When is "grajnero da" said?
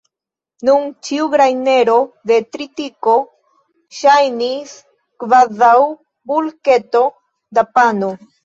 1.33-2.37